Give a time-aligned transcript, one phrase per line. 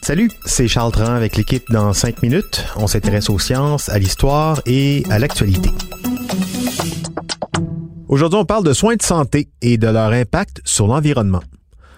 [0.00, 2.64] Salut, c'est Charles Tran avec l'équipe dans 5 minutes.
[2.76, 5.68] On s'intéresse aux sciences, à l'histoire et à l'actualité.
[8.08, 11.42] Aujourd'hui, on parle de soins de santé et de leur impact sur l'environnement.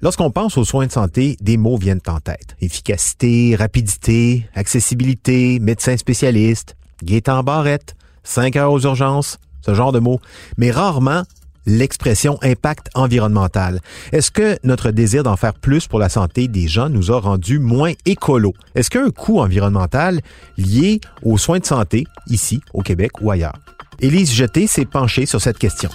[0.00, 2.56] Lorsqu'on pense aux soins de santé, des mots viennent en tête.
[2.62, 7.94] Efficacité, rapidité, accessibilité, médecin spécialiste, Gaétan Barrette,
[8.24, 10.20] 5 heures aux urgences, ce genre de mots.
[10.56, 11.24] Mais rarement
[11.66, 13.80] l'expression impact environnemental.
[14.12, 17.58] Est-ce que notre désir d'en faire plus pour la santé des gens nous a rendu
[17.58, 18.54] moins écolo?
[18.74, 20.20] Est-ce qu'il coût environnemental
[20.56, 23.58] lié aux soins de santé, ici, au Québec ou ailleurs?
[24.00, 25.90] Élise Jeté s'est penchée sur cette question.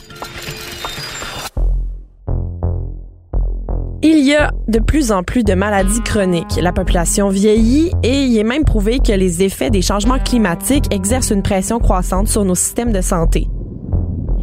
[4.04, 6.56] Il y a de plus en plus de maladies chroniques.
[6.60, 11.30] La population vieillit et il est même prouvé que les effets des changements climatiques exercent
[11.30, 13.48] une pression croissante sur nos systèmes de santé.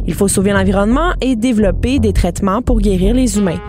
[0.09, 3.59] Il faut sauver l'environnement et développer des traitements pour guérir les humains.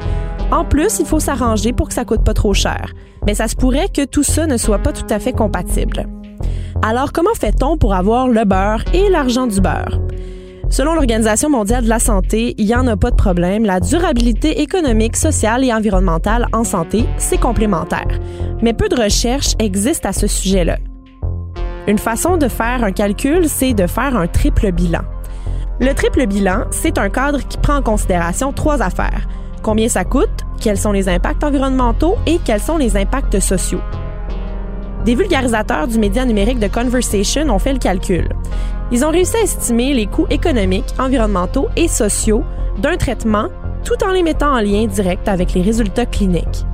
[0.50, 2.94] En plus, il faut s'arranger pour que ça coûte pas trop cher.
[3.26, 6.06] Mais ça se pourrait que tout ça ne soit pas tout à fait compatible.
[6.80, 10.00] Alors, comment fait-on pour avoir le beurre et l'argent du beurre?
[10.70, 13.66] Selon l'Organisation mondiale de la santé, il n'y en a pas de problème.
[13.66, 18.18] La durabilité économique, sociale et environnementale en santé, c'est complémentaire.
[18.62, 20.78] Mais peu de recherches existent à ce sujet-là.
[21.86, 25.02] Une façon de faire un calcul, c'est de faire un triple bilan.
[25.80, 29.26] Le triple bilan, c'est un cadre qui prend en considération trois affaires.
[29.62, 33.80] Combien ça coûte, quels sont les impacts environnementaux et quels sont les impacts sociaux.
[35.06, 38.28] Des vulgarisateurs du média numérique de Conversation ont fait le calcul.
[38.92, 42.44] Ils ont réussi à estimer les coûts économiques, environnementaux et sociaux
[42.78, 43.48] d'un traitement
[43.82, 46.66] tout en les mettant en lien direct avec les résultats cliniques.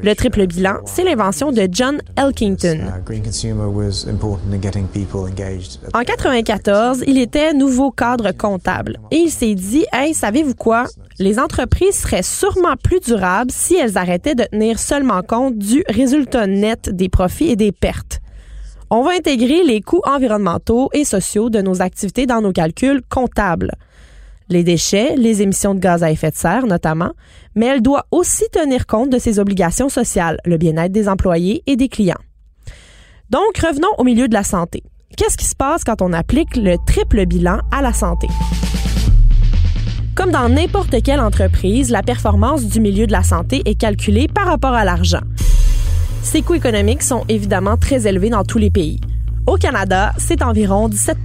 [0.00, 2.78] Le triple bilan, c'est l'invention de John Elkington.
[5.92, 9.00] En 1994, il était nouveau cadre comptable.
[9.10, 10.84] Et il s'est dit Hey, savez-vous quoi?
[11.18, 16.46] Les entreprises seraient sûrement plus durables si elles arrêtaient de tenir seulement compte du résultat
[16.46, 18.20] net des profits et des pertes.
[18.88, 23.72] On va intégrer les coûts environnementaux et sociaux de nos activités dans nos calculs comptables
[24.52, 27.12] les déchets, les émissions de gaz à effet de serre notamment,
[27.54, 31.76] mais elle doit aussi tenir compte de ses obligations sociales, le bien-être des employés et
[31.76, 32.14] des clients.
[33.30, 34.82] Donc, revenons au milieu de la santé.
[35.16, 38.28] Qu'est-ce qui se passe quand on applique le triple bilan à la santé?
[40.14, 44.46] Comme dans n'importe quelle entreprise, la performance du milieu de la santé est calculée par
[44.46, 45.22] rapport à l'argent.
[46.22, 49.00] Ces coûts économiques sont évidemment très élevés dans tous les pays.
[49.46, 51.18] Au Canada, c'est environ 17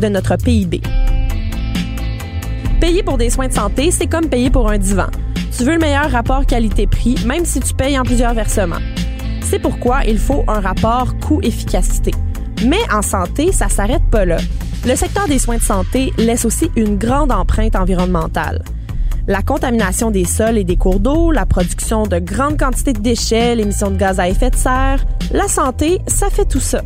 [0.00, 0.82] de notre PIB.
[2.80, 5.06] Payer pour des soins de santé, c'est comme payer pour un divan.
[5.56, 8.80] Tu veux le meilleur rapport qualité-prix, même si tu payes en plusieurs versements.
[9.42, 12.10] C'est pourquoi il faut un rapport coût-efficacité.
[12.66, 14.38] Mais en santé, ça s'arrête pas là.
[14.86, 18.64] Le secteur des soins de santé laisse aussi une grande empreinte environnementale.
[19.26, 23.54] La contamination des sols et des cours d'eau, la production de grandes quantités de déchets,
[23.54, 26.82] l'émission de gaz à effet de serre, la santé, ça fait tout ça.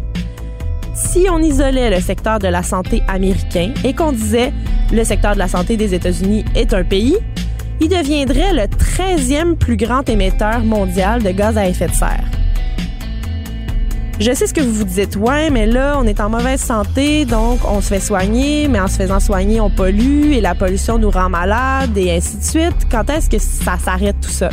[0.99, 4.53] Si on isolait le secteur de la santé américain et qu'on disait
[4.93, 7.17] le secteur de la santé des États-Unis est un pays,
[7.81, 12.25] il deviendrait le 13e plus grand émetteur mondial de gaz à effet de serre.
[14.19, 17.25] Je sais ce que vous vous dites, ouais, mais là, on est en mauvaise santé,
[17.25, 20.99] donc on se fait soigner, mais en se faisant soigner, on pollue et la pollution
[20.99, 22.89] nous rend malades et ainsi de suite.
[22.91, 24.51] Quand est-ce que ça s'arrête tout ça?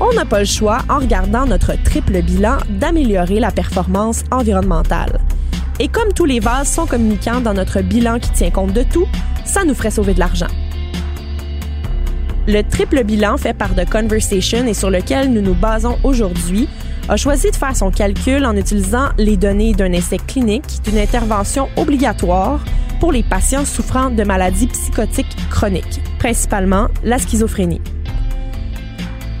[0.00, 5.18] On n'a pas le choix, en regardant notre triple bilan, d'améliorer la performance environnementale.
[5.80, 9.06] Et comme tous les vases sont communicants dans notre bilan qui tient compte de tout,
[9.44, 10.48] ça nous ferait sauver de l'argent.
[12.46, 16.68] Le triple bilan fait par The Conversation et sur lequel nous nous basons aujourd'hui
[17.08, 21.68] a choisi de faire son calcul en utilisant les données d'un essai clinique d'une intervention
[21.76, 22.60] obligatoire
[23.00, 27.80] pour les patients souffrant de maladies psychotiques chroniques, principalement la schizophrénie.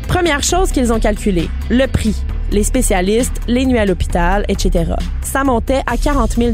[0.06, 2.16] Première chose qu'ils ont calculé, le prix,
[2.50, 4.92] les spécialistes, les nuits à l'hôpital, etc.
[5.22, 6.52] Ça montait à 40 000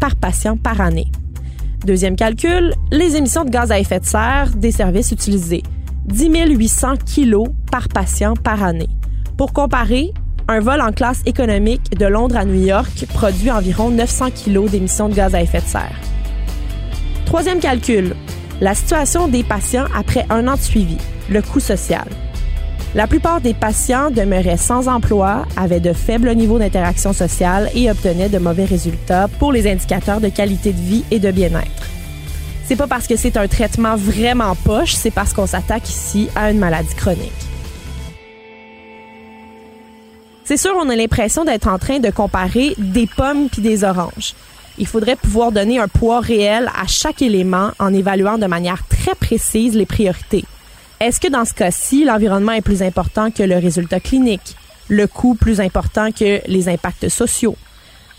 [0.00, 1.06] par patient par année.
[1.84, 5.62] Deuxième calcul, les émissions de gaz à effet de serre des services utilisés.
[6.06, 8.88] 10 800 kilos par patient par année.
[9.36, 10.12] Pour comparer,
[10.48, 15.08] un vol en classe économique de Londres à New York produit environ 900 kilos d'émissions
[15.08, 16.00] de gaz à effet de serre.
[17.24, 18.14] Troisième calcul,
[18.60, 20.96] la situation des patients après un an de suivi,
[21.28, 22.06] le coût social.
[22.96, 28.30] La plupart des patients demeuraient sans emploi, avaient de faibles niveaux d'interaction sociale et obtenaient
[28.30, 31.90] de mauvais résultats pour les indicateurs de qualité de vie et de bien-être.
[32.64, 36.50] C'est pas parce que c'est un traitement vraiment poche, c'est parce qu'on s'attaque ici à
[36.50, 37.32] une maladie chronique.
[40.44, 44.32] C'est sûr, on a l'impression d'être en train de comparer des pommes puis des oranges.
[44.78, 49.14] Il faudrait pouvoir donner un poids réel à chaque élément en évaluant de manière très
[49.14, 50.46] précise les priorités.
[50.98, 54.56] Est-ce que dans ce cas-ci, l'environnement est plus important que le résultat clinique?
[54.88, 57.54] Le coût plus important que les impacts sociaux?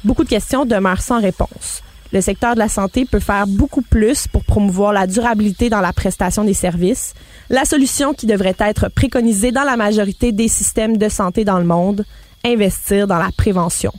[0.04, 1.82] Beaucoup de questions demeurent sans réponse.
[2.14, 5.92] Le secteur de la santé peut faire beaucoup plus pour promouvoir la durabilité dans la
[5.92, 7.16] prestation des services.
[7.50, 11.66] La solution qui devrait être préconisée dans la majorité des systèmes de santé dans le
[11.66, 12.06] monde,
[12.46, 13.92] investir dans la prévention.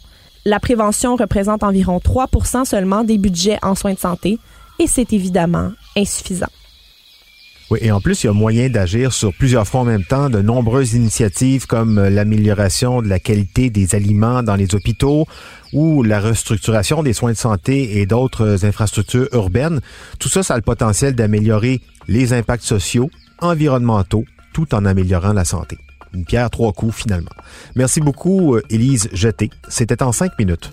[0.44, 2.28] La prévention représente environ 3
[2.64, 4.38] seulement des budgets en soins de santé
[4.78, 6.46] et c'est évidemment insuffisant.
[7.70, 10.30] Oui, et en plus, il y a moyen d'agir sur plusieurs fronts en même temps.
[10.30, 15.26] De nombreuses initiatives comme euh, l'amélioration de la qualité des aliments dans les hôpitaux
[15.74, 19.80] ou la restructuration des soins de santé et d'autres infrastructures urbaines.
[20.18, 23.10] Tout ça, ça a le potentiel d'améliorer les impacts sociaux,
[23.40, 24.24] environnementaux,
[24.54, 25.76] tout en améliorant la santé.
[26.14, 27.30] Une pierre trois coups finalement.
[27.76, 29.50] Merci beaucoup, euh, Élise Jeté.
[29.68, 30.72] C'était en cinq minutes.